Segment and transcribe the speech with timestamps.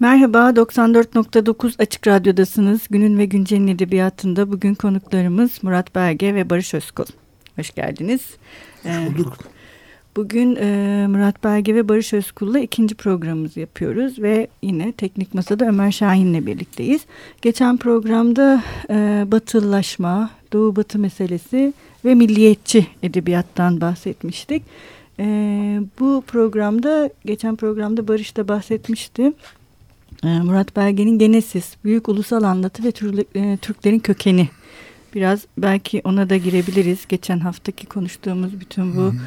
[0.00, 2.80] Merhaba, 94.9 Açık Radyo'dasınız.
[2.90, 7.04] Günün ve Güncel'in edebiyatında bugün konuklarımız Murat Belge ve Barış Özkul.
[7.56, 8.20] Hoş geldiniz.
[8.82, 9.38] Hoş ee, bulduk.
[10.16, 15.92] Bugün e, Murat Belge ve Barış Özkul'la ikinci programımızı yapıyoruz ve yine Teknik Masa'da Ömer
[15.92, 17.00] Şahin'le birlikteyiz.
[17.42, 21.72] Geçen programda e, batılılaşma, Doğu Batı meselesi
[22.04, 24.62] ve milliyetçi edebiyattan bahsetmiştik.
[25.18, 25.24] E,
[26.00, 29.32] bu programda, geçen programda Barış da bahsetmişti.
[30.24, 32.88] E, Murat Belge'nin Genesis, Büyük Ulusal Anlatı ve
[33.34, 34.48] e, Türklerin Kökeni.
[35.14, 37.06] Biraz belki ona da girebiliriz.
[37.08, 39.00] Geçen haftaki konuştuğumuz bütün bu...
[39.00, 39.20] Hı -hı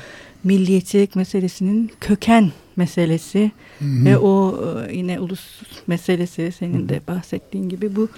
[0.44, 4.05] milliyetçilik meselesinin köken meselesi hı hı.
[4.05, 8.09] ve o e, yine ulus meselesi senin de bahsettiğin gibi bu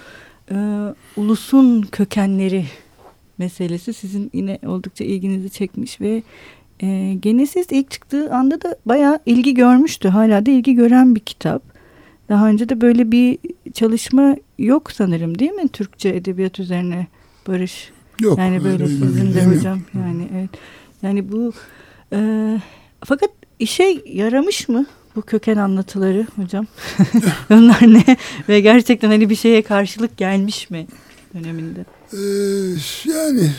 [0.50, 0.56] e,
[1.16, 2.64] ulusun kökenleri
[3.38, 6.22] meselesi sizin yine oldukça ilginizi çekmiş ve
[6.82, 10.08] e, Genesis ilk çıktığı anda da bayağı ilgi görmüştü.
[10.08, 11.75] Hala da ilgi gören bir kitap.
[12.28, 13.38] Daha önce de böyle bir
[13.72, 17.06] çalışma yok sanırım değil mi Türkçe edebiyat üzerine
[17.46, 17.90] Barış?
[18.20, 18.38] Yok.
[18.38, 19.86] Yani böyle sizin de hocam yok.
[19.94, 20.50] yani evet.
[21.02, 21.52] Yani bu
[22.12, 22.60] ee,
[23.04, 26.66] fakat işe yaramış mı bu köken anlatıları hocam?
[27.50, 28.16] Onlar ne?
[28.48, 30.86] Ve gerçekten hani bir şeye karşılık gelmiş mi
[31.34, 31.84] döneminde?
[32.12, 32.18] Ee,
[33.10, 33.50] yani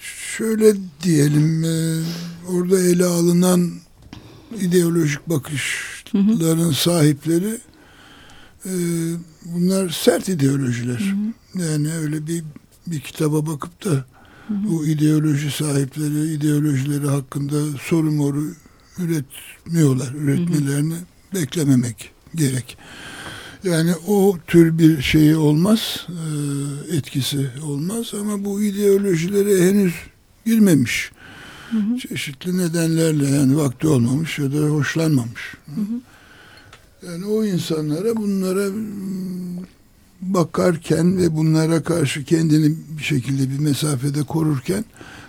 [0.00, 2.02] şöyle diyelim e,
[2.52, 3.70] orada ele alınan
[4.60, 6.74] ideolojik bakışların hı hı.
[6.74, 7.58] sahipleri
[8.64, 8.72] e,
[9.44, 11.14] bunlar sert ideolojiler.
[11.54, 11.64] Hı hı.
[11.64, 12.44] Yani öyle bir
[12.86, 14.04] bir kitaba bakıp da
[14.48, 18.44] bu ideoloji sahipleri ideolojileri hakkında soru moru
[18.98, 20.12] üretmiyorlar.
[20.14, 21.40] Üretmelerini hı hı.
[21.40, 22.78] beklememek gerek.
[23.64, 29.94] Yani o tür bir şey olmaz, e, etkisi olmaz ama bu ideolojilere henüz
[30.46, 31.12] girmemiş.
[31.70, 31.98] Hı hı.
[31.98, 35.54] Çeşitli nedenlerle yani vakti olmamış ya da hoşlanmamış.
[35.66, 36.00] Hı hı.
[37.06, 38.66] Yani o insanlara bunlara
[40.20, 44.84] bakarken ve bunlara karşı kendini bir şekilde bir mesafede korurken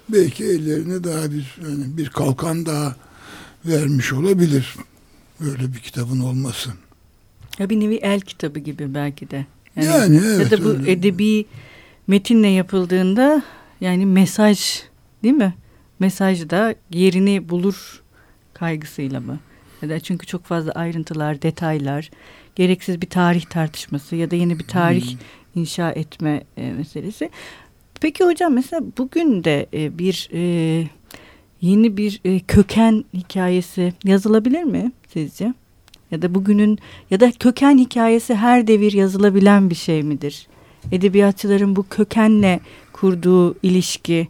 [0.09, 2.95] belki ellerine daha bir yani bir kalkan daha
[3.65, 4.75] vermiş olabilir.
[5.39, 6.69] Böyle bir kitabın olması.
[7.59, 9.45] Ya bir nevi el kitabı gibi belki de.
[9.75, 10.51] Yani, yani evet.
[10.51, 10.91] Ya da bu öyle.
[10.91, 11.45] edebi
[12.07, 13.43] metinle yapıldığında
[13.81, 14.81] yani mesaj
[15.23, 15.53] değil mi?
[15.99, 18.01] Mesaj da yerini bulur
[18.53, 19.39] kaygısıyla mı?
[19.99, 22.11] Çünkü çok fazla ayrıntılar, detaylar,
[22.55, 25.61] gereksiz bir tarih tartışması ya da yeni bir tarih hmm.
[25.61, 27.29] inşa etme e, meselesi.
[28.01, 30.87] Peki hocam mesela bugün de e, bir e,
[31.61, 35.53] yeni bir e, köken hikayesi yazılabilir mi sizce?
[36.11, 40.47] Ya da bugünün ya da köken hikayesi her devir yazılabilen bir şey midir?
[40.91, 42.59] Edebiyatçıların bu kökenle
[42.93, 44.27] kurduğu ilişki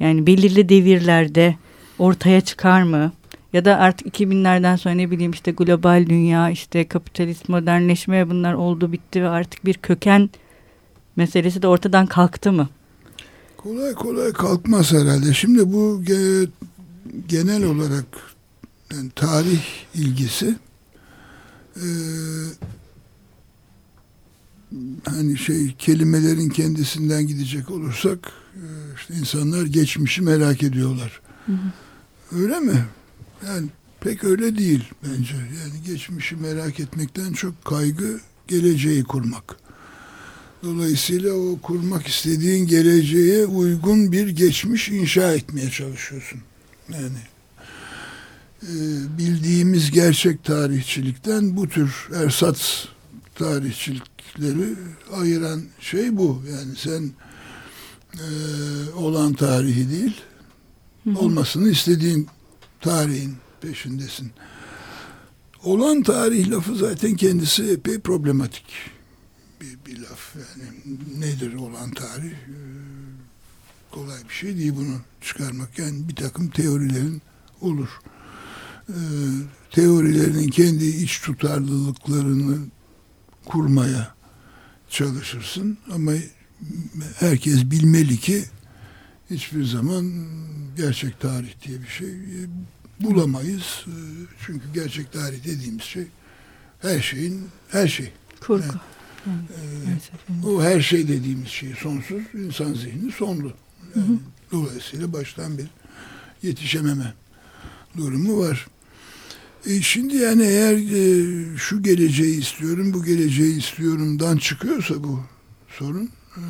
[0.00, 1.56] yani belirli devirlerde
[1.98, 3.12] ortaya çıkar mı?
[3.56, 8.92] Ya da artık 2000'lerden sonra ne bileyim işte global dünya, işte kapitalist modernleşme bunlar oldu
[8.92, 10.30] bitti ve artık bir köken
[11.16, 12.68] meselesi de ortadan kalktı mı?
[13.56, 15.34] Kolay kolay kalkmaz herhalde.
[15.34, 16.48] Şimdi bu ge
[17.28, 18.06] genel olarak
[18.92, 19.62] yani tarih
[19.94, 20.56] ilgisi
[21.76, 21.86] e,
[25.04, 28.64] hani şey kelimelerin kendisinden gidecek olursak e,
[28.96, 31.20] işte insanlar geçmişi merak ediyorlar.
[31.46, 32.38] Hı hı.
[32.42, 32.84] Öyle mi?
[33.46, 33.68] Yani
[34.00, 35.34] pek öyle değil bence.
[35.34, 39.56] Yani geçmişi merak etmekten çok kaygı geleceği kurmak.
[40.62, 46.40] Dolayısıyla o kurmak istediğin geleceğe uygun bir geçmiş inşa etmeye çalışıyorsun.
[46.88, 47.18] Yani
[48.62, 48.72] e,
[49.18, 52.88] bildiğimiz gerçek tarihçilikten bu tür ersat
[53.34, 54.74] tarihçilikleri
[55.12, 56.42] ayıran şey bu.
[56.50, 57.10] Yani sen
[58.14, 58.26] e,
[58.94, 60.20] olan tarihi değil,
[61.16, 62.28] olmasını istediğin
[62.86, 64.30] tarihin peşindesin.
[65.64, 68.64] Olan tarih lafı zaten kendisi epey problematik
[69.60, 70.36] bir, bir laf.
[70.36, 72.32] Yani nedir olan tarih?
[72.32, 72.56] Ee,
[73.90, 75.78] kolay bir şey değil bunu çıkarmak.
[75.78, 77.22] Yani bir takım teorilerin
[77.60, 77.88] olur.
[78.88, 78.94] Ee,
[79.70, 82.58] teorilerinin kendi iç tutarlılıklarını
[83.44, 84.14] kurmaya
[84.88, 86.12] çalışırsın ama
[87.18, 88.44] herkes bilmeli ki
[89.30, 90.26] hiçbir zaman
[90.76, 92.14] gerçek tarih diye bir şey
[93.00, 93.84] bulamayız.
[93.86, 93.90] Ee,
[94.46, 96.06] çünkü gerçek tarih dediğimiz şey
[96.82, 98.12] her şeyin her şey.
[98.40, 98.64] Kurgu.
[99.26, 99.98] Yani,
[100.42, 102.22] e, o her şey dediğimiz şey sonsuz.
[102.34, 103.52] insan zihni sonlu.
[103.96, 104.18] Yani, hı hı.
[104.52, 105.66] Dolayısıyla baştan bir
[106.42, 107.14] yetişememe
[107.96, 108.66] durumu var.
[109.66, 115.20] E şimdi yani eğer e, şu geleceği istiyorum, bu geleceği istiyorumdan çıkıyorsa bu
[115.68, 116.42] sorun e,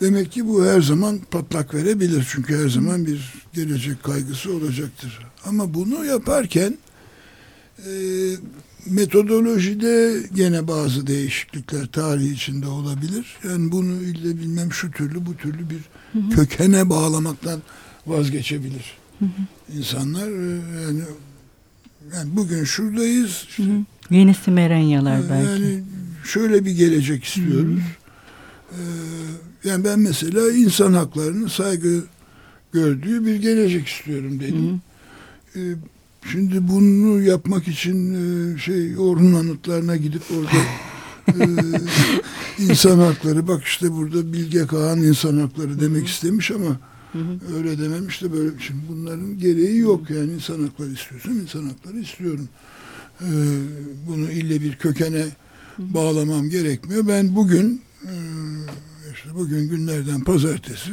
[0.00, 2.26] Demek ki bu her zaman patlak verebilir.
[2.30, 5.18] Çünkü her zaman bir gelecek kaygısı olacaktır.
[5.44, 6.78] Ama bunu yaparken
[7.78, 7.90] e,
[8.86, 13.36] metodolojide gene bazı değişiklikler tarih içinde olabilir.
[13.48, 15.80] Yani bunu ille bilmem şu türlü bu türlü bir
[16.12, 16.30] hı hı.
[16.30, 17.62] kökene bağlamaktan
[18.06, 18.96] vazgeçebilir.
[19.18, 19.76] Hı hı.
[19.78, 21.00] İnsanlar e, yani
[22.14, 23.44] yani bugün şuradayız.
[23.48, 23.84] Işte, hı hı.
[24.10, 25.62] Yeni Simerenyalar yani belki.
[25.62, 25.82] Yani
[26.24, 27.64] şöyle bir gelecek istiyoruz.
[27.64, 27.80] Hı hı.
[28.72, 28.76] Ee,
[29.64, 32.04] yani ben mesela insan haklarının saygı
[32.72, 34.80] gördüğü bir gelecek istiyorum dedim.
[35.52, 35.72] Hı hı.
[35.72, 35.76] Ee,
[36.32, 40.56] Şimdi bunu yapmak için e, şey Orhun anıtlarına gidip orada
[41.28, 41.44] e,
[42.62, 46.80] insan hakları bak işte burada Bilge Kağan insan hakları demek istemiş ama
[47.56, 52.48] öyle dememiş de böyle şimdi bunların gereği yok yani insan hakları istiyorsun insan hakları istiyorum.
[53.20, 53.30] E,
[54.08, 55.24] bunu ille bir kökene
[55.78, 57.08] bağlamam gerekmiyor.
[57.08, 57.82] Ben bugün
[59.16, 60.90] işte bugün günlerden pazartesi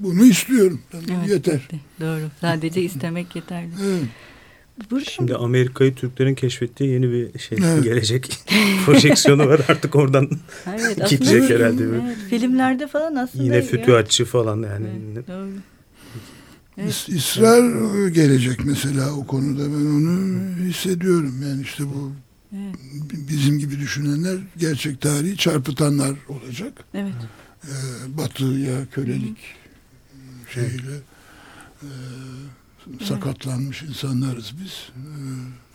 [0.00, 0.80] bunu istiyorum.
[0.94, 1.68] Evet, Yeter.
[2.00, 2.30] Doğru.
[2.40, 3.70] Sadece istemek yeterli.
[3.84, 5.08] Evet.
[5.08, 7.84] Şimdi Amerika'yı Türklerin keşfettiği yeni bir şey evet.
[7.84, 8.38] gelecek
[8.86, 10.30] projeksiyonu var artık oradan
[10.66, 11.84] evet, gidecek herhalde.
[11.84, 13.44] Evet, filmlerde falan aslında.
[13.44, 14.86] Yine fütühatçı falan yani.
[15.14, 15.48] Evet, doğru.
[16.78, 17.04] Evet.
[17.08, 20.38] İsrar gelecek mesela o konuda ben onu
[20.68, 21.34] hissediyorum.
[21.42, 22.12] Yani işte bu
[22.52, 22.74] evet.
[23.28, 26.84] bizim gibi düşünenler gerçek tarihi çarpıtanlar olacak.
[26.94, 27.14] Evet.
[27.64, 27.68] Ee,
[28.18, 29.38] batıya kölelik,
[30.54, 30.96] şeyle
[31.82, 31.88] e,
[33.04, 35.10] sakatlanmış insanlarız biz e,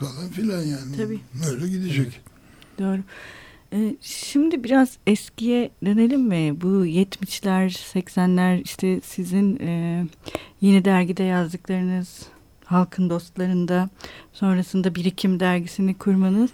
[0.06, 0.98] falan filan yani.
[0.98, 1.20] Tabii.
[1.46, 2.22] Böyle gidecek.
[2.80, 3.00] Doğru.
[3.74, 6.62] E, şimdi biraz eskiye dönelim mi?
[6.62, 10.06] Bu 70'ler, 80'ler işte sizin e,
[10.62, 12.22] yeni dergide yazdıklarınız,
[12.65, 13.89] Halkın Dostlarında,
[14.33, 16.50] sonrasında Birikim dergisini kurmanız.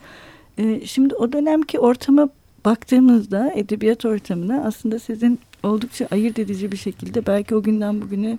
[0.57, 2.29] E, şimdi o dönemki ortama
[2.65, 8.37] baktığımızda edebiyat ortamına aslında sizin oldukça ayırt edici bir şekilde belki o günden bugüne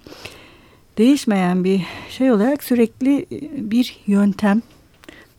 [0.99, 4.63] değişmeyen bir şey olarak sürekli e, bir yöntem,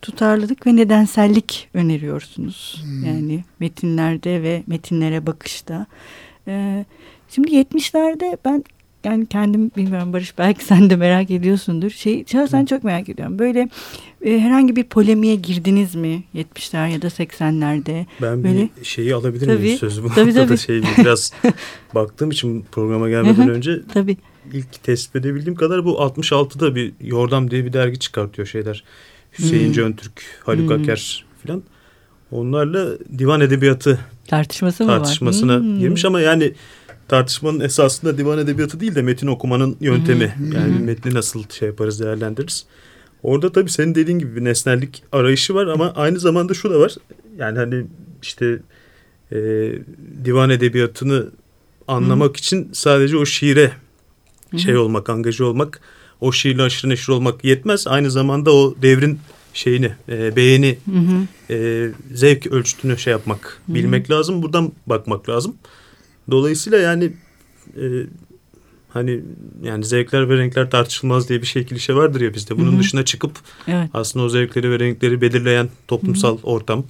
[0.01, 2.84] tutarlılık ve nedensellik öneriyorsunuz.
[2.84, 3.06] Hmm.
[3.06, 5.86] Yani metinlerde ve metinlere bakışta.
[6.48, 6.86] Ee,
[7.30, 8.63] şimdi 70'lerde ben
[9.03, 11.89] yani kendim bilmiyorum Barış belki sen de merak ediyorsundur.
[11.89, 13.39] Şey şahsen çok merak ediyorum.
[13.39, 13.69] Böyle
[14.25, 18.06] e, herhangi bir polemiğe girdiniz mi 70'ler ya da 80'lerde?
[18.21, 20.57] Ben Böyle, bir şeyi alabilir tabii, miyim sözü bu tabii, tabii.
[20.57, 21.33] şey biraz
[21.95, 24.18] baktığım için programa gelmeden önce tabii.
[24.53, 28.83] ilk tespit edebildiğim kadar bu 66'da bir Yordam diye bir dergi çıkartıyor şeyler.
[29.39, 29.74] Hüseyin hmm.
[29.74, 30.81] Cöntürk, Haluk hmm.
[30.81, 31.63] Aker filan.
[32.31, 35.62] Onlarla divan edebiyatı tartışması mı tartışmasına var?
[35.62, 35.80] Hmm.
[35.80, 36.53] girmiş ama yani
[37.12, 40.36] tartışmanın esasında divan edebiyatı değil de metin okumanın yöntemi.
[40.56, 42.66] Yani metni nasıl şey yaparız değerlendiririz.
[43.24, 46.96] Orada tabii senin dediğin gibi bir nesnellik arayışı var ama aynı zamanda şu da var.
[47.38, 47.86] Yani hani
[48.22, 48.60] işte
[49.31, 49.38] e,
[50.25, 51.30] divan edebiyatını
[51.88, 52.40] anlamak Hı.
[52.40, 53.72] için sadece o şiire
[54.52, 54.60] Hı.
[54.60, 55.81] şey olmak, angaja olmak,
[56.22, 57.88] o şiirle aşırı neşir olmak yetmez.
[57.88, 59.19] Aynı zamanda o devrin
[59.54, 61.54] şeyini, e, beğeni, hı hı.
[61.54, 63.75] E, zevk ölçütünü şey yapmak, hı hı.
[63.75, 64.44] bilmek lazım.
[64.44, 65.56] Buradan bakmak lazım.
[66.32, 67.14] Dolayısıyla yani
[67.78, 67.86] e,
[68.90, 69.22] hani
[69.64, 72.58] yani zevkler ve renkler tartışılmaz diye bir şey klişe vardır ya bizde.
[72.58, 72.80] Bunun Hı-hı.
[72.80, 73.32] dışına çıkıp
[73.68, 73.90] evet.
[73.94, 76.48] aslında o zevkleri ve renkleri belirleyen toplumsal Hı-hı.
[76.48, 76.86] ortam.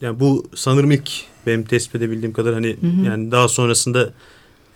[0.00, 1.10] Yani bu sanırım ilk
[1.46, 3.06] benim tespit edebildiğim kadar hani Hı-hı.
[3.06, 4.12] yani daha sonrasında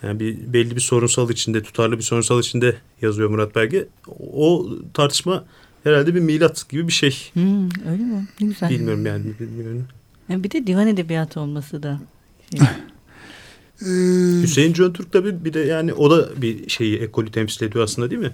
[0.03, 3.87] yani bir belli bir sorunsal içinde tutarlı bir sorunsal içinde yazıyor Murat Belge.
[4.33, 5.45] O tartışma
[5.85, 7.31] herhalde bir milat gibi bir şey.
[7.33, 8.27] Hmm, öyle mi?
[8.41, 8.71] Ne güzel.
[8.71, 9.25] Bilmiyorum yani.
[9.41, 9.87] Bilmiyorum.
[10.29, 12.01] Yani bir de divan edebiyatı olması da.
[13.83, 18.11] Ee, Hüseyin Cöntürk tabii bir de yani o da bir şeyi ekolü temsil ediyor aslında
[18.11, 18.33] değil mi?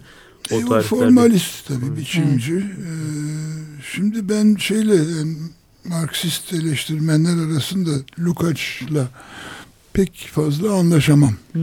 [0.51, 2.55] O e, formalist tabii biçimci.
[2.55, 2.63] Ee,
[3.93, 5.37] şimdi ben şeyle yani
[5.85, 9.09] Marksist eleştirmenler arasında Lukács'la
[9.93, 11.35] pek fazla anlaşamam.
[11.53, 11.63] Hmm.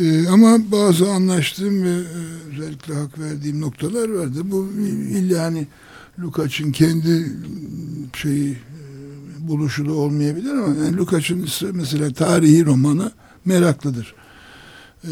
[0.00, 2.04] Ee, ama bazı anlaştığım ve e,
[2.52, 4.40] özellikle hak verdiğim noktalar vardı.
[4.44, 4.70] Bu
[5.10, 5.66] illa hani
[6.18, 7.32] Lukács'ın kendi
[8.16, 8.56] şeyi
[9.48, 13.12] buluşu da olmayabilir ama yani Lukács'ın mesela tarihi romanı
[13.44, 14.14] meraklıdır.
[15.04, 15.08] Ee,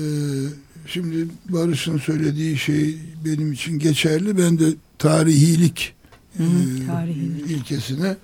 [0.86, 4.38] şimdi Barış'ın söylediği şey benim için geçerli.
[4.38, 4.64] Ben de
[4.98, 5.94] tarihilik,
[6.36, 7.50] Hı, e, tarihilik.
[7.50, 8.16] ilkesine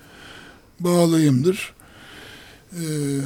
[0.80, 1.74] bağlıyımdır.
[2.72, 2.78] Ee,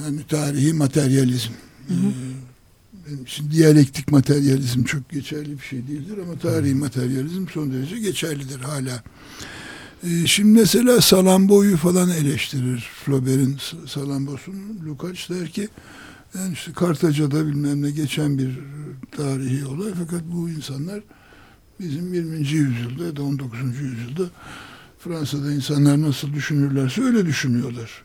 [0.05, 1.51] hani tarihi materyalizm.
[1.89, 1.99] Hı hı.
[2.09, 7.99] Ee, benim için diyalektik materyalizm çok geçerli bir şey değildir ama tarihi materyalizm son derece
[7.99, 9.03] geçerlidir hala.
[10.05, 14.87] Ee, şimdi mesela Salambo'yu falan eleştirir Flaubert'in Salambos'unu.
[14.87, 15.69] Lukács der ki
[16.35, 18.59] yani işte Kartaca'da bilmem ne geçen bir
[19.17, 21.01] tarihi olay fakat bu insanlar
[21.81, 22.37] bizim 20.
[22.37, 23.61] yüzyılda ya da 19.
[23.61, 24.31] yüzyılda
[24.99, 28.03] Fransa'da insanlar nasıl düşünürlerse öyle düşünüyorlar.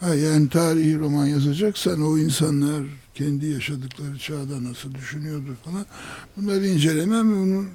[0.00, 2.82] Ha, yani tarihi roman yazacaksan o insanlar
[3.14, 5.86] kendi yaşadıkları çağda nasıl düşünüyordu falan
[6.36, 7.66] bunları incelemem ve onu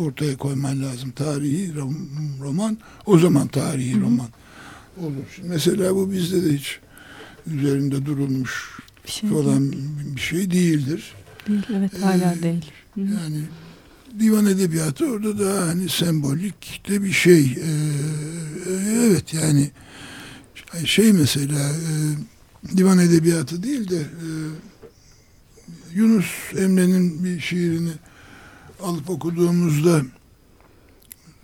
[0.00, 1.10] ortaya koyman lazım.
[1.10, 1.74] Tarihi
[2.40, 4.00] roman o zaman tarihi Hı-hı.
[4.00, 4.28] roman
[5.00, 5.40] olur.
[5.42, 6.80] Mesela bu bizde de hiç
[7.46, 9.84] üzerinde durulmuş bir şey falan değil.
[10.16, 11.12] bir şey değildir.
[11.48, 12.72] Değil, evet hala ee, değil.
[12.94, 13.04] Hı-hı.
[13.04, 13.42] Yani
[14.20, 17.40] divan edebiyatı orada da hani sembolik de bir şey.
[17.40, 17.68] Ee,
[18.92, 19.70] evet yani
[20.84, 21.92] şey mesela e,
[22.76, 24.26] divan edebiyatı değil de e,
[25.94, 26.26] Yunus
[26.58, 27.92] Emre'nin bir şiirini
[28.82, 30.02] alıp okuduğumuzda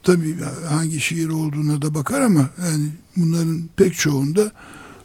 [0.02, 0.36] tabii
[0.68, 4.52] hangi şiir olduğuna da bakar ama yani bunların pek çoğunda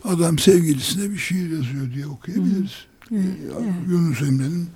[0.03, 2.73] adam sevgilisine bir şiir yazıyor diye okuyabiliriz.
[3.11, 3.25] Evet,
[3.61, 3.73] evet.
[3.87, 4.67] Yunus Emre'nin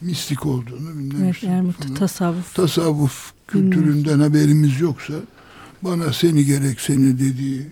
[0.00, 1.94] mistik olduğunu bilmem evet, falan.
[1.94, 2.54] tasavvuf.
[2.54, 4.20] tasavvuf kültüründen Bilmiyorum.
[4.20, 5.14] haberimiz yoksa
[5.82, 7.66] bana seni gerek seni dediği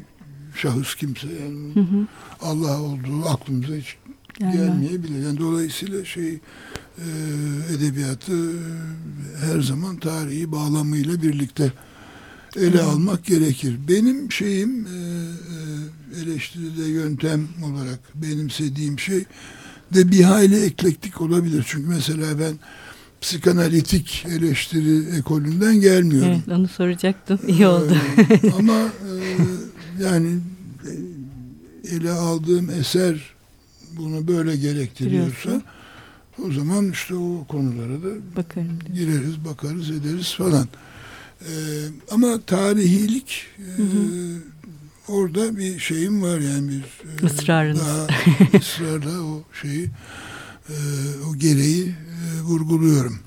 [0.56, 2.06] şahıs kimse yani hı hı.
[2.40, 3.96] Allah olduğu aklımıza hiç
[4.40, 4.52] yani.
[4.52, 5.24] gelmeyebilir.
[5.24, 6.38] Yani dolayısıyla şey
[7.00, 11.72] e, edebiyatı e, her zaman tarihi bağlamıyla birlikte
[12.56, 12.84] ele hı.
[12.84, 13.76] almak gerekir.
[13.88, 19.24] Benim şeyim e, e, eleştiride yöntem olarak benimsediğim şey
[19.94, 21.64] de bir hayli eklektik olabilir.
[21.68, 22.54] Çünkü mesela ben
[23.20, 26.42] psikanalitik eleştiri ekolünden gelmiyorum.
[26.46, 27.40] Evet, onu soracaktım.
[27.48, 27.96] İyi oldu.
[28.18, 30.38] Ee, ama e, yani
[31.90, 33.34] ele aldığım eser
[33.96, 35.62] bunu böyle gerektiriyorsa
[36.48, 40.68] o zaman işte o konulara da Bakarım gireriz, bakarız, ederiz falan.
[41.40, 41.48] Ee,
[42.10, 44.38] ama tarihilik e, hı hı.
[45.08, 47.80] orada bir şeyim var yani bir e, Israrınız.
[47.80, 48.06] daha
[48.58, 49.90] ısrarla o şeyi
[50.68, 50.76] e,
[51.30, 53.18] o gereği e, vurguluyorum.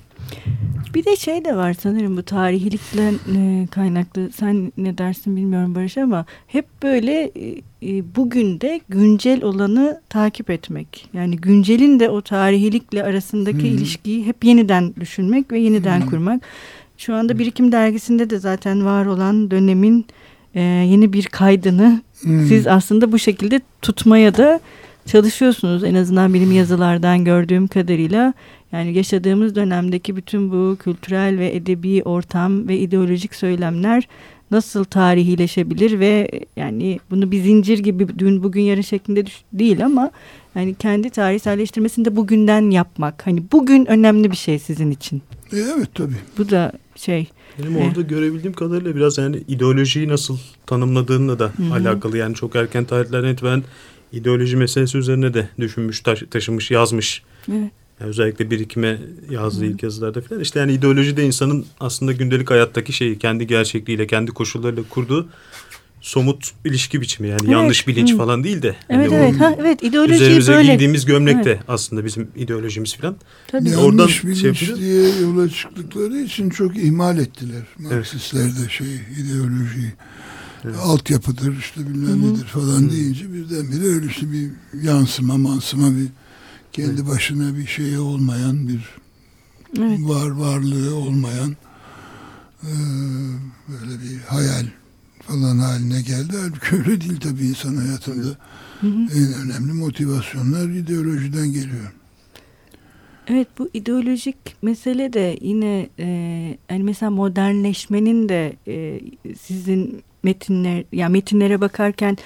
[0.94, 4.30] Bir de şey de var sanırım bu tarihilikle e, kaynaklı.
[4.32, 10.50] Sen ne dersin bilmiyorum Barış ama hep böyle e, e, bugün de güncel olanı takip
[10.50, 11.08] etmek.
[11.12, 13.66] Yani güncelin de o tarihilikle arasındaki hmm.
[13.66, 16.10] ilişkiyi hep yeniden düşünmek ve yeniden hmm.
[16.10, 16.42] kurmak.
[16.98, 20.06] Şu anda Birikim Dergisi'nde de zaten var olan dönemin
[20.54, 22.46] e, yeni bir kaydını hmm.
[22.46, 24.60] siz aslında bu şekilde tutmaya da
[25.06, 25.84] çalışıyorsunuz.
[25.84, 28.34] En azından benim yazılardan gördüğüm kadarıyla
[28.74, 34.08] yani yaşadığımız dönemdeki bütün bu kültürel ve edebi ortam ve ideolojik söylemler
[34.50, 40.10] nasıl tarihileşebilir ve yani bunu bir zincir gibi dün bugün yarın şeklinde değil ama
[40.54, 43.26] yani kendi tarihselleştirmesini de bugünden yapmak.
[43.26, 45.22] Hani bugün önemli bir şey sizin için.
[45.52, 46.16] E, evet tabii.
[46.38, 47.28] Bu da şey.
[47.58, 51.74] Benim orada e, görebildiğim kadarıyla biraz yani ideolojiyi nasıl tanımladığınla da Hı-hı.
[51.74, 52.18] alakalı.
[52.18, 53.62] Yani çok erken tarihlerden itibaren
[54.12, 57.22] ideoloji meselesi üzerine de düşünmüş, taş, taşımış, yazmış.
[57.52, 57.83] Evet.
[58.00, 58.98] Yani özellikle birikime
[59.30, 59.66] yazdığı Hı.
[59.66, 60.42] ilk yazılarda falan.
[60.42, 65.28] İşte yani ideoloji de insanın aslında gündelik hayattaki şeyi kendi gerçekliğiyle, kendi koşullarıyla kurduğu
[66.04, 67.52] somut ilişki biçimi yani evet.
[67.52, 68.16] yanlış bilinç Hı.
[68.16, 68.76] falan değil de.
[68.88, 70.72] Evet yani evet ha, evet ideoloji üzerimize böyle.
[70.72, 71.44] giydiğimiz gömlek evet.
[71.44, 73.16] de aslında bizim ideolojimiz falan.
[73.48, 73.68] Tabii.
[73.68, 77.62] Yanlış Oradan şey bilinç şey diye yola çıktıkları için çok ihmal ettiler.
[77.78, 79.92] Marksistler de şey ideolojiyi.
[80.64, 80.76] Evet.
[80.82, 82.32] Altyapıdır işte bilmem Hı.
[82.34, 82.90] nedir falan Hı.
[82.90, 84.50] deyince birdenbire öyle işte bir
[84.82, 86.06] yansıma mansıma bir
[86.74, 87.06] kendi evet.
[87.06, 88.80] başına bir şey olmayan bir
[89.78, 89.98] evet.
[90.02, 91.56] var varlığı olmayan
[92.62, 92.72] e,
[93.68, 94.66] böyle bir hayal
[95.20, 96.36] falan haline geldi.
[96.40, 98.36] Halbuki öyle değil tabii insan hayatında.
[98.80, 99.02] Hı hı.
[99.16, 101.92] En önemli motivasyonlar ideolojiden geliyor.
[103.26, 106.06] Evet bu ideolojik mesele de yine e,
[106.70, 109.00] yani mesela modernleşmenin de e,
[109.40, 112.16] sizin metinler yani metinlere bakarken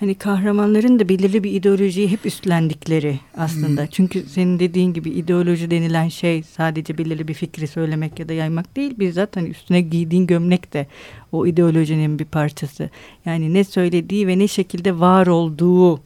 [0.00, 3.82] hani kahramanların da belirli bir ideolojiyi hep üstlendikleri aslında.
[3.82, 3.88] Hmm.
[3.90, 8.76] Çünkü senin dediğin gibi ideoloji denilen şey sadece belirli bir fikri söylemek ya da yaymak
[8.76, 8.98] değil.
[8.98, 10.86] Bizzat hani üstüne giydiğin gömlek de
[11.32, 12.90] o ideolojinin bir parçası.
[13.24, 16.00] Yani ne söylediği ve ne şekilde var olduğu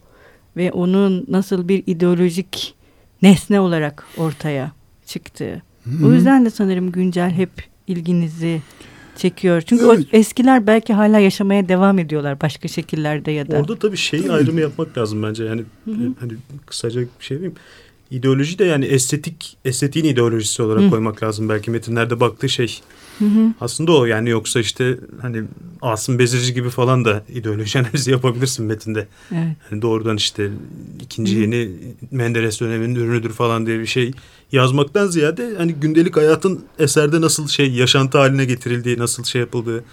[0.57, 2.75] ve onun nasıl bir ideolojik
[3.21, 4.71] nesne olarak ortaya
[5.05, 5.61] çıktığı.
[5.83, 6.05] Hmm.
[6.05, 7.51] O yüzden de sanırım güncel hep
[7.87, 8.61] ilginizi
[9.17, 9.61] çekiyor.
[9.61, 10.07] Çünkü evet.
[10.13, 13.57] o eskiler belki hala yaşamaya devam ediyorlar başka şekillerde ya da.
[13.57, 15.43] Orada tabii şeyi ayrımı yapmak lazım bence.
[15.43, 16.13] Yani hı hı.
[16.19, 16.33] hani
[16.65, 17.55] kısaca bir şey diyeyim.
[18.11, 20.89] İdeoloji de yani estetik estetiğin ideolojisi olarak hı.
[20.89, 22.81] koymak lazım belki metinlerde baktığı şey.
[23.19, 23.53] Hı hı.
[23.61, 25.43] Aslında o yani yoksa işte hani
[25.81, 29.07] Asım Bezirci gibi falan da ideoloji analizi yapabilirsin metinde.
[29.31, 29.57] Evet.
[29.71, 30.49] Yani doğrudan işte
[31.01, 31.39] ikinci hı.
[31.39, 31.69] yeni
[32.11, 34.11] Menderes döneminin ürünüdür falan diye bir şey
[34.51, 39.83] yazmaktan ziyade hani gündelik hayatın eserde nasıl şey yaşantı haline getirildiği, nasıl şey yapıldığı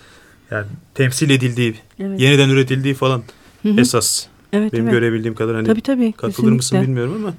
[0.51, 2.21] yani temsil edildiği, evet.
[2.21, 3.23] yeniden üretildiği falan
[3.63, 3.81] hı hı.
[3.81, 4.27] esas.
[4.53, 4.93] Evet, Benim evet.
[4.93, 6.57] görebildiğim kadar hani tabii, tabii, katılır kesinlikle.
[6.57, 7.35] mısın bilmiyorum ama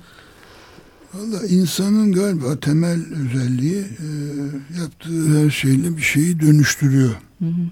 [1.14, 4.08] Valla insanın galiba temel özelliği e,
[4.80, 7.16] yaptığı her şeyle bir şeyi dönüştürüyor.
[7.40, 7.70] Hı hı.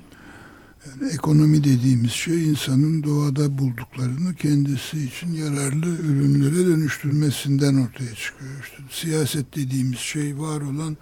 [0.85, 8.51] Yani ekonomi dediğimiz şey insanın doğada bulduklarını kendisi için yararlı ürünlere dönüştürmesinden ortaya çıkıyor.
[8.63, 10.97] İşte siyaset dediğimiz şey var olan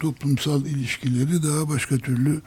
[0.00, 2.40] toplumsal ilişkileri daha başka türlü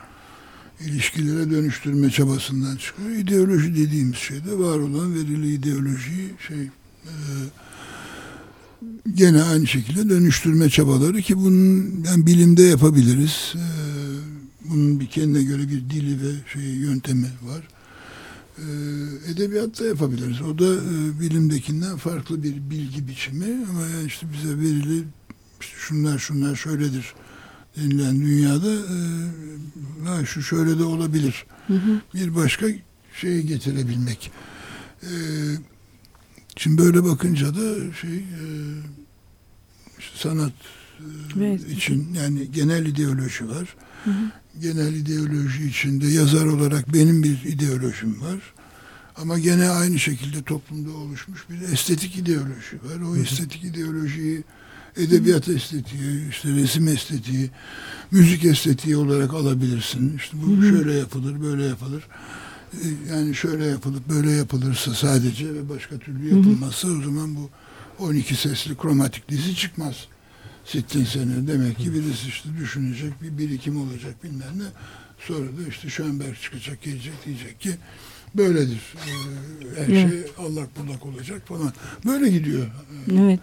[0.79, 3.10] ilişkilere dönüştürme çabasından çıkıyor.
[3.10, 7.13] İdeoloji dediğimiz şey de var olan verili ideolojiyi şey e,
[9.13, 13.53] gene aynı şekilde dönüştürme çabaları ki bunun yani bilimde yapabiliriz.
[13.55, 13.65] E,
[14.69, 17.67] bunun bir kendine göre bir dili ve şey yöntemi var.
[18.57, 18.65] E,
[19.31, 20.41] edebiyatta yapabiliriz.
[20.41, 25.03] O da e, bilimdekinden farklı bir bilgi biçimi ama yani işte bize verili
[25.62, 27.13] işte şunlar şunlar şöyledir
[27.77, 28.98] denilen dünyada e,
[30.07, 31.46] ha, şu şöyle de olabilir.
[31.67, 32.01] Hı hı.
[32.13, 32.67] Bir başka
[33.13, 34.31] şey getirebilmek.
[35.03, 35.12] E,
[36.58, 38.46] şimdi böyle bakınca da şey e,
[40.00, 40.52] işte sanat
[41.00, 41.70] e, evet.
[41.70, 43.76] için yani genel ideoloji var.
[44.04, 44.32] Hı hı.
[44.62, 48.54] Genel ideoloji içinde yazar olarak benim bir ideolojim var.
[49.16, 53.02] Ama gene aynı şekilde toplumda oluşmuş bir estetik ideoloji var.
[53.02, 53.20] O hı hı.
[53.20, 54.44] estetik ideolojiyi
[54.98, 57.50] edebiyat estetiği, işte resim estetiği,
[58.12, 60.18] müzik estetiği olarak alabilirsin.
[60.18, 60.70] İşte bu Hı-hı.
[60.70, 62.04] şöyle yapılır, böyle yapılır.
[63.09, 67.50] Yani şöyle yapılıp böyle yapılırsa sadece ve başka türlü yapılmazsa o zaman bu
[68.00, 70.07] 12 sesli kromatik dizi çıkmaz.
[70.65, 74.65] Sittin sene demek ki birisi işte düşünecek bir birikim olacak bilmem ne.
[75.27, 77.75] Sonra da işte Schönberg çıkacak gelecek diyecek ki
[78.36, 78.81] böyledir.
[78.95, 80.09] Ee, her evet.
[80.09, 81.74] şey allak bullak olacak falan.
[82.05, 82.67] Böyle gidiyor.
[83.12, 83.39] Evet.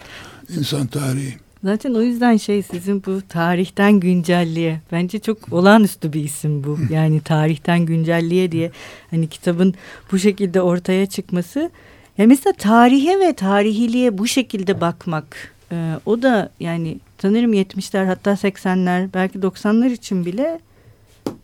[0.59, 1.39] İnsan tarihi.
[1.65, 6.79] Zaten o yüzden şey sizin bu tarihten güncelliğe bence çok olağanüstü bir isim bu.
[6.91, 8.71] Yani tarihten güncelliğe diye
[9.11, 9.75] hani kitabın
[10.13, 11.71] bu şekilde ortaya çıkması.
[12.19, 18.31] Ya mesela tarihe ve tarihiliğe bu şekilde bakmak e, o da yani sanırım 70'ler hatta
[18.31, 20.61] 80'ler belki 90'lar için bile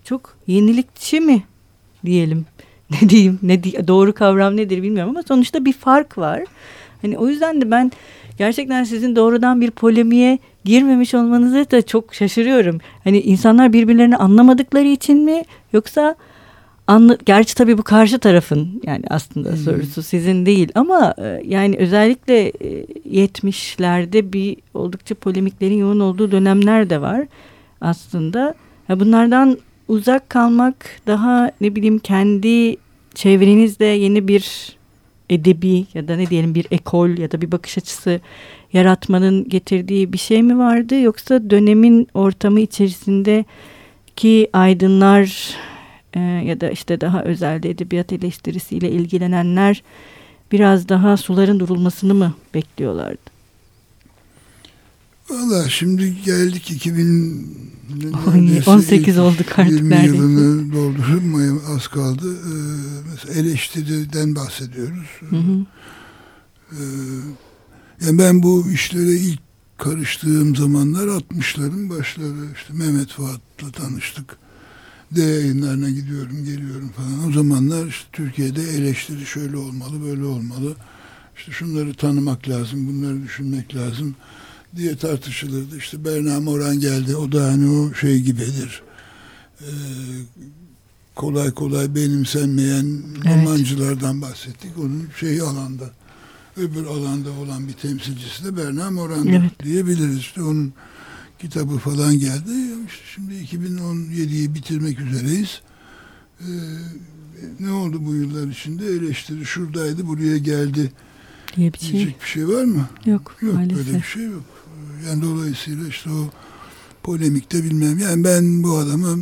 [0.04, 1.42] çok yenilikçi mi
[2.04, 2.46] diyelim.
[3.02, 6.44] Ne diyeyim ne di doğru kavram nedir bilmiyorum ama sonuçta bir fark var.
[7.02, 7.92] Hani o yüzden de ben
[8.38, 12.78] gerçekten sizin doğrudan bir polemiğe girmemiş olmanızı da çok şaşırıyorum.
[13.04, 16.16] Hani insanlar birbirlerini anlamadıkları için mi yoksa
[16.86, 19.56] anla gerçi tabii bu karşı tarafın yani aslında hmm.
[19.56, 26.90] sorusu sizin değil ama e, yani özellikle 70'lerde e, bir oldukça polemiklerin yoğun olduğu dönemler
[26.90, 27.26] de var
[27.80, 28.54] aslında.
[28.90, 29.58] Bunlardan
[29.88, 32.76] uzak kalmak daha ne bileyim kendi
[33.14, 34.76] çevrenizde yeni bir
[35.30, 38.20] edebi ya da ne diyelim bir ekol ya da bir bakış açısı
[38.72, 45.54] yaratmanın getirdiği bir şey mi vardı yoksa dönemin ortamı içerisindeki aydınlar
[46.14, 49.82] e, ya da işte daha özelde edebiyat eleştirisiyle ilgilenenler
[50.52, 53.29] biraz daha suların durulmasını mı bekliyorlardı?
[55.30, 57.60] Valla şimdi geldik 2000
[58.66, 60.16] 18 olduk artık 20 neredeyse.
[60.16, 62.36] yılını doldurmaya az kaldı.
[62.36, 62.52] Ee,
[63.10, 65.08] mesela eleştiriden bahsediyoruz.
[65.30, 65.66] Hı hı.
[66.72, 66.82] Ee,
[68.00, 69.40] yani ben bu işlere ilk
[69.78, 72.52] karıştığım zamanlar 60'ların başları.
[72.54, 74.36] işte Mehmet Fuat'la tanıştık.
[75.12, 77.28] D yayınlarına gidiyorum, geliyorum falan.
[77.28, 80.74] O zamanlar işte Türkiye'de eleştiri şöyle olmalı, böyle olmalı.
[81.36, 84.14] İşte şunları tanımak lazım, bunları düşünmek lazım
[84.76, 85.76] diye tartışılırdı.
[85.76, 87.16] İşte Berna Moran geldi.
[87.16, 88.82] O da hani o şey gibidir.
[89.60, 89.66] Ee,
[91.14, 93.36] kolay kolay benimsenmeyen evet.
[93.36, 94.78] romancılardan bahsettik.
[94.78, 95.90] Onun şey alanda
[96.56, 99.64] öbür alanda olan bir temsilcisi de Berna Moran evet.
[99.64, 100.18] diyebiliriz.
[100.18, 100.72] İşte onun
[101.38, 102.50] kitabı falan geldi.
[102.86, 105.60] İşte şimdi 2017'yi bitirmek üzereyiz.
[106.40, 106.44] Ee,
[107.60, 108.86] ne oldu bu yıllar içinde?
[108.86, 110.92] Eleştiri şuradaydı, buraya geldi.
[111.56, 111.92] Diye bir şey.
[111.92, 112.88] Diyecek bir şey var mı?
[113.06, 113.86] Yok, yok maalesef.
[113.86, 114.44] Böyle bir şey yok.
[115.08, 116.30] Yani dolayısıyla işte o
[117.02, 117.98] polemikte bilmem.
[117.98, 119.18] Yani ben bu adamı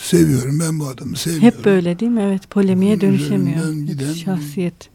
[0.00, 0.60] seviyorum.
[0.60, 1.46] Ben bu adamı seviyorum.
[1.46, 2.22] Hep böyle değil mi?
[2.22, 2.50] Evet.
[2.50, 3.72] Polemiğe dönüşemiyor.
[3.72, 4.90] Giden şahsiyet.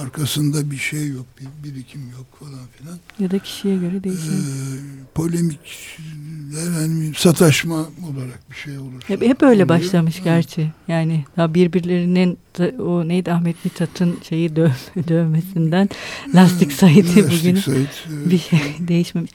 [0.00, 1.26] arkasında bir şey yok.
[1.40, 2.98] Bir birikim yok falan filan.
[3.18, 4.34] Ya da kişiye göre değişiyor.
[4.34, 9.02] Ee, polemikler hani sataşma olarak bir şey olur.
[9.06, 9.68] Hep, hep öyle oluyor.
[9.68, 10.24] başlamış ha.
[10.24, 10.72] gerçi.
[10.88, 12.38] Yani daha birbirlerinin
[12.78, 14.70] o neydi Ahmet Mithat'ın şeyi döv,
[15.08, 15.88] dövmesinden
[16.34, 18.30] lastik Said'i bugün Said, evet.
[18.30, 19.30] bir şey değişmemiş.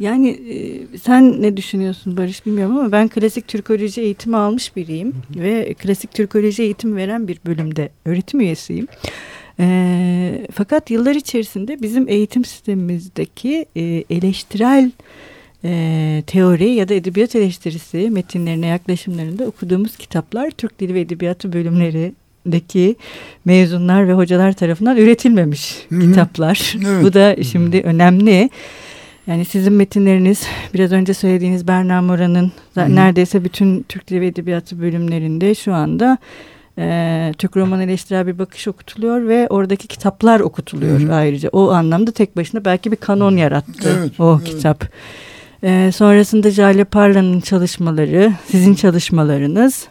[0.00, 5.38] Yani e, sen ne düşünüyorsun Barış bilmiyorum ama ben klasik Türkoloji eğitimi almış biriyim hı
[5.38, 5.42] hı.
[5.42, 8.88] ve klasik Türkoloji eğitimi veren bir bölümde öğretim üyesiyim.
[9.60, 14.90] E, fakat yıllar içerisinde bizim eğitim sistemimizdeki e, eleştirel
[15.64, 22.96] e, teori ya da edebiyat eleştirisi metinlerine yaklaşımlarında okuduğumuz kitaplar Türk Dili ve Edebiyatı bölümlerindeki
[23.44, 26.00] mezunlar ve hocalar tarafından üretilmemiş Hı-hı.
[26.00, 26.74] kitaplar.
[26.86, 27.04] Evet.
[27.04, 28.50] Bu da şimdi önemli.
[29.28, 30.42] Yani sizin metinleriniz
[30.74, 36.18] biraz önce söylediğiniz Berna Mora'nın neredeyse bütün Türk Dili ve Edebiyatı bölümlerinde şu anda
[36.78, 41.14] e, Türk roman eleştirel bir bakış okutuluyor ve oradaki kitaplar okutuluyor Hı-hı.
[41.14, 41.48] ayrıca.
[41.52, 44.54] O anlamda tek başına belki bir kanon yarattı evet, o evet.
[44.54, 44.84] kitap.
[45.62, 49.88] E, sonrasında Jale Parla'nın çalışmaları, sizin çalışmalarınız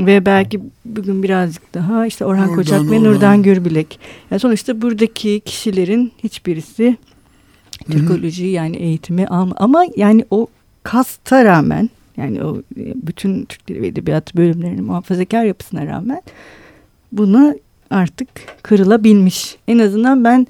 [0.00, 3.04] ve belki bugün birazcık daha işte Orhan Nurdan Koçak ve.
[3.04, 3.98] Nurdan Gürbilek.
[4.30, 6.96] Yani sonuçta buradaki kişilerin hiçbirisi
[7.90, 10.46] Türkoloji yani eğitimi alma ama yani o
[10.82, 16.22] kasta rağmen yani o e, bütün Türk Dili ve Edebiyatı bölümlerinin muhafazakar yapısına rağmen
[17.12, 17.54] bunu
[17.90, 18.28] artık
[18.62, 19.56] kırılabilmiş.
[19.68, 20.46] En azından ben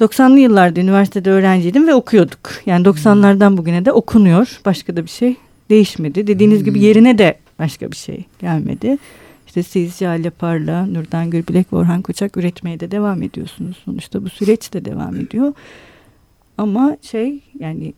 [0.00, 2.38] 90'lı yıllarda üniversitede öğrenciydim ve okuyorduk.
[2.66, 4.60] Yani 90'lardan bugüne de okunuyor.
[4.64, 5.36] Başka da bir şey
[5.70, 6.26] değişmedi.
[6.26, 8.98] Dediğiniz gibi yerine de başka bir şey gelmedi.
[9.46, 13.76] İşte siz Jale Parla, Nurdan Gürbilek ve Orhan Koçak üretmeye de devam ediyorsunuz.
[13.84, 15.52] Sonuçta bu süreç de devam ediyor.
[16.58, 17.94] Ama şey yani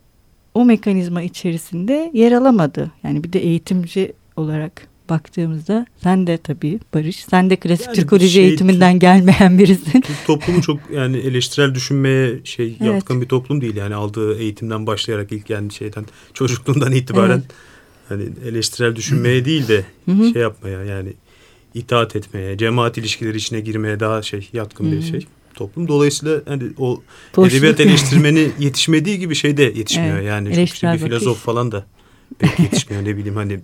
[0.55, 2.90] o mekanizma içerisinde yer alamadı.
[3.03, 8.29] Yani bir de eğitimci olarak baktığımızda sen de tabii Barış sen de klasik yani Türkoloji
[8.29, 10.01] şey, eğitiminden gelmeyen birisin.
[10.01, 12.81] Türk toplumu çok yani eleştirel düşünmeye şey evet.
[12.81, 17.51] yatkın bir toplum değil yani aldığı eğitimden başlayarak ilk yani şeyden çocukluğundan itibaren evet.
[18.09, 19.85] hani eleştirel düşünmeye değil de
[20.33, 21.12] şey yapmaya yani
[21.75, 25.88] itaat etmeye, cemaat ilişkileri içine girmeye daha şey yatkın bir şey toplum.
[25.88, 27.02] Dolayısıyla hani o
[27.37, 27.54] Boşluk.
[27.54, 30.16] edebiyat eleştirmeni yetişmediği gibi şey de yetişmiyor.
[30.16, 31.87] Evet, yani işte bir filozof falan da
[32.38, 33.61] pek yetişmiyor ne bileyim hani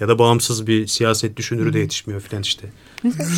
[0.00, 2.68] ya da bağımsız bir siyaset düşünürü de yetişmiyor filan işte.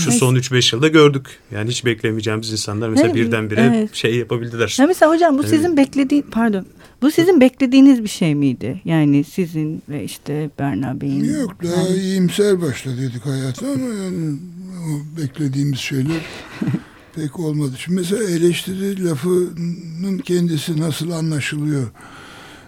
[0.05, 1.27] Şu son 3-5 yılda gördük.
[1.51, 3.95] Yani hiç beklemeyeceğimiz insanlar mesela evet, birdenbire evet.
[3.95, 4.77] şey yapabildiler.
[4.79, 6.67] Ya mesela hocam bu yani, sizin beklediği pardon
[7.03, 8.81] bu sizin beklediğiniz bir şey miydi?
[8.85, 11.41] Yani sizin ve işte Berna Bey'in.
[11.41, 12.01] Yok daha yani...
[12.01, 14.39] iyimser başladıydık hayata ama yani
[14.73, 16.21] o beklediğimiz şeyler
[17.15, 17.73] pek olmadı.
[17.79, 21.91] Şimdi mesela eleştiri lafının kendisi nasıl anlaşılıyor?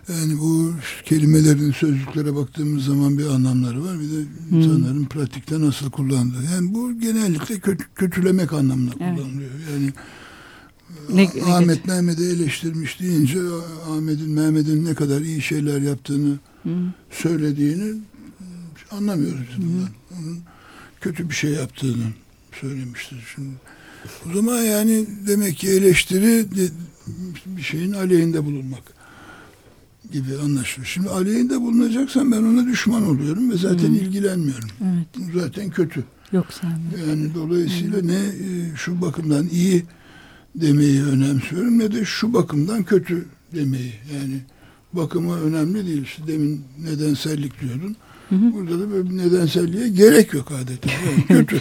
[0.08, 0.72] Yani bu
[1.04, 4.00] kelimelerin sözcüklere baktığımız zaman bir anlamları var.
[4.00, 4.60] Bir de hmm.
[4.60, 6.44] insanların pratikte nasıl kullandığı.
[6.52, 9.18] Yani bu genellikle kötü, kötülemek anlamına evet.
[9.18, 9.50] kullanılıyor.
[9.72, 9.92] Yani
[11.12, 13.38] ne, Ahmet Mehmet'i eleştirmiş deyince
[13.90, 16.92] Ahmet'in Mehmet'in ne kadar iyi şeyler yaptığını hmm.
[17.10, 17.94] söylediğini
[18.90, 19.68] anlamıyoruz bundan.
[19.68, 20.18] Hmm.
[20.18, 20.38] Onun
[21.00, 22.04] kötü bir şey yaptığını
[22.60, 23.24] söylemiştir.
[23.34, 23.54] Şimdi
[24.30, 26.46] o zaman yani demek ki eleştiri
[27.46, 28.82] bir şeyin aleyhinde bulunmak
[30.12, 30.86] gibi anlaşılıyor.
[30.86, 33.94] Şimdi aleyhinde bulunacaksan ben ona düşman oluyorum ve zaten hmm.
[33.94, 34.68] ilgilenmiyorum.
[34.84, 35.28] Evet.
[35.34, 36.04] Zaten kötü.
[36.32, 36.46] Yok
[37.08, 38.08] Yani dolayısıyla hmm.
[38.08, 39.84] ne e, şu bakımdan iyi
[40.54, 43.92] demeyi önemsiyorum ne de şu bakımdan kötü demeyi.
[44.14, 44.40] Yani
[44.92, 46.02] bakımı önemli değil.
[46.02, 47.96] İşte demin nedensellik diyordun.
[48.28, 48.52] Hı hı.
[48.52, 50.90] Burada da böyle bir nedenselliğe gerek yok adeta.
[50.90, 51.60] Yani kötü.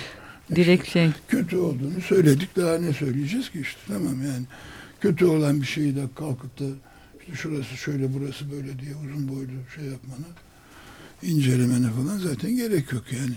[0.55, 1.09] Direkt şey.
[1.27, 2.55] Kötü olduğunu söyledik.
[2.55, 4.45] Daha ne söyleyeceğiz ki işte tamam yani.
[5.01, 6.65] Kötü olan bir şeyi de kalkıp da
[7.19, 10.27] işte şurası şöyle burası böyle diye uzun boylu şey yapmana
[11.21, 13.35] incelemene falan zaten gerek yok yani.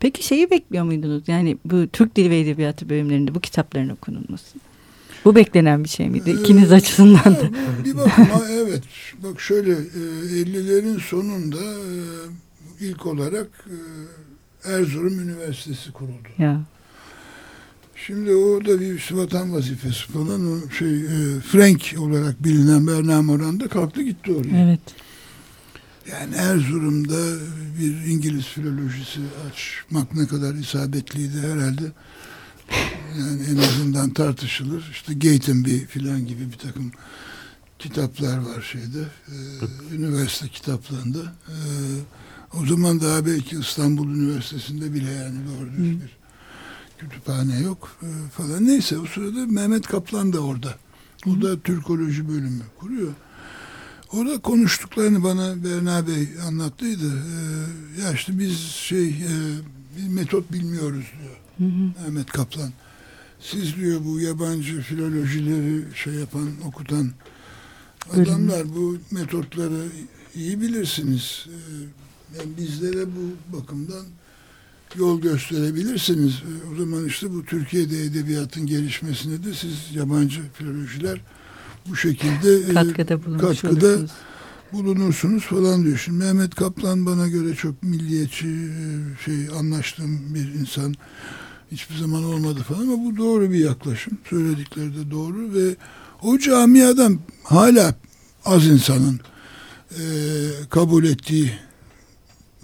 [0.00, 1.22] Peki şeyi bekliyor muydunuz?
[1.26, 4.58] Yani bu Türk Dili ve Edebiyatı bölümlerinde bu kitapların okunulması.
[5.24, 6.30] Bu beklenen bir şey miydi?
[6.30, 7.50] İkiniz ee, açısından da.
[7.84, 8.82] Bir bakıma evet.
[9.22, 13.76] Bak şöyle 50'lerin e, sonunda e, ilk olarak e,
[14.64, 16.28] Erzurum Üniversitesi kuruldu.
[16.38, 16.60] Ya.
[18.06, 23.60] Şimdi o da bir vatan vazifesi falan o şey e, Frank olarak bilinen Berna Moran
[23.60, 24.64] da kalktı gitti oraya.
[24.64, 24.80] Evet.
[26.10, 27.38] Yani Erzurum'da
[27.78, 29.20] bir İngiliz filolojisi
[29.50, 31.92] açmak ne kadar isabetliydi herhalde.
[33.18, 34.88] Yani en azından tartışılır.
[34.92, 36.92] İşte Gatenby filan gibi bir takım
[37.78, 39.04] kitaplar var şeyde.
[39.28, 39.36] E,
[39.94, 41.18] üniversite kitaplarında.
[41.48, 41.56] E,
[42.58, 46.16] o zaman daha belki İstanbul Üniversitesi'nde bile yani doğru düz bir
[46.98, 48.66] kütüphane yok e, falan.
[48.66, 50.74] Neyse o sırada Mehmet Kaplan da orada.
[51.26, 51.42] O Hı.
[51.42, 53.12] da Türkoloji bölümü kuruyor.
[54.12, 57.12] Orada konuştuklarını bana Berna Bey anlattıydı.
[57.12, 59.32] Ee, ya işte biz şey e,
[59.96, 61.36] bir metot bilmiyoruz diyor.
[61.58, 62.02] Hı hı.
[62.02, 62.72] Mehmet Kaplan.
[63.40, 67.10] Siz diyor bu yabancı filolojileri şey yapan, okutan
[68.12, 69.88] adamlar bu metotları
[70.34, 71.46] iyi bilirsiniz.
[71.48, 71.54] Ee,
[72.38, 74.04] yani bizlere bu bakımdan
[74.96, 76.42] yol gösterebilirsiniz.
[76.72, 81.20] O zaman işte bu Türkiye'de edebiyatın gelişmesine de siz yabancı filolojiler
[81.88, 83.96] bu şekilde e, katkıda, katkıda
[84.72, 85.98] bulunursunuz falan diyor.
[86.04, 88.68] Şimdi Mehmet Kaplan bana göre çok milliyetçi
[89.24, 90.94] şey anlaştığım bir insan
[91.72, 94.18] hiçbir zaman olmadı falan ama bu doğru bir yaklaşım.
[94.30, 95.76] Söyledikleri de doğru ve
[96.22, 97.94] o camiadan hala
[98.44, 99.20] az insanın
[99.90, 100.02] e,
[100.70, 101.52] kabul ettiği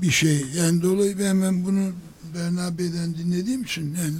[0.03, 0.47] bir şey.
[0.57, 1.93] Yani dolayı ben, bunu
[2.35, 4.17] Berna Bey'den dinlediğim için yani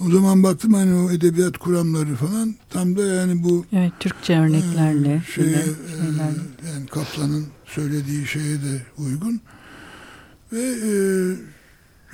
[0.00, 5.14] o zaman baktım hani o edebiyat kuramları falan tam da yani bu evet Türkçe örneklerle
[5.14, 5.56] e, şeye, e,
[6.68, 9.40] yani Kaplan'ın söylediği şeye de uygun
[10.52, 10.92] ve e,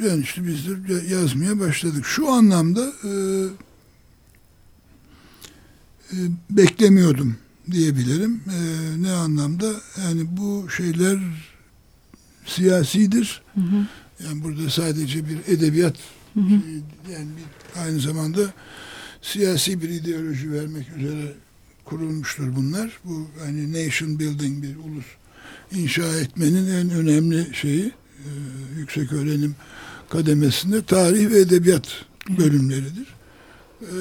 [0.04, 2.06] yani işte biz de yazmaya başladık.
[2.06, 3.10] Şu anlamda e,
[6.12, 6.18] e,
[6.50, 7.36] beklemiyordum
[7.70, 8.40] diyebilirim.
[8.50, 9.72] Ee, ne anlamda?
[10.04, 11.18] Yani bu şeyler
[12.46, 13.42] siyasidir.
[13.54, 13.86] Hı hı.
[14.24, 15.96] Yani burada sadece bir edebiyat
[16.34, 16.52] hı hı.
[17.12, 18.40] yani bir, aynı zamanda
[19.22, 21.32] siyasi bir ideoloji vermek üzere
[21.84, 22.98] kurulmuştur bunlar.
[23.04, 25.06] Bu hani nation building bir ulus
[25.72, 28.30] inşa etmenin en önemli şeyi e,
[28.78, 29.56] yüksek öğrenim
[30.08, 31.88] kademesinde tarih ve edebiyat
[32.38, 33.06] bölümleridir.
[33.82, 33.96] E,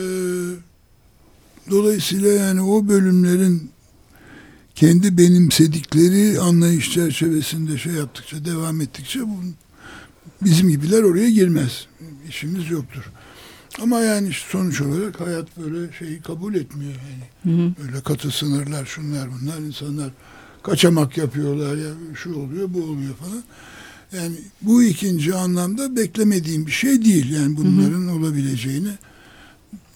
[1.69, 3.71] dolayısıyla yani o bölümlerin
[4.75, 9.39] kendi benimsedikleri anlayış çerçevesinde şey yaptıkça, devam ettikçe bu,
[10.41, 11.87] bizim gibiler oraya girmez.
[12.29, 13.11] İşimiz yoktur.
[13.81, 17.55] Ama yani sonuç olarak hayat böyle şeyi kabul etmiyor yani.
[17.55, 17.73] Hı hı.
[17.83, 20.09] Böyle katı sınırlar, şunlar bunlar insanlar
[20.63, 23.43] kaçamak yapıyorlar ya şu oluyor, bu oluyor falan.
[24.13, 27.31] Yani bu ikinci anlamda beklemediğim bir şey değil.
[27.31, 28.15] Yani bunların hı hı.
[28.15, 28.91] olabileceğini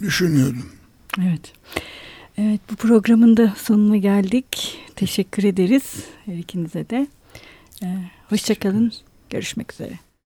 [0.02, 0.66] düşünüyordum.
[1.22, 1.54] Evet.
[2.38, 4.80] Evet bu programın da sonuna geldik.
[4.95, 7.08] Teşekkür ederiz her ikinize de.
[7.84, 7.88] Ee,
[8.30, 8.91] hoşçakalın.
[9.30, 10.07] Görüşmek üzere.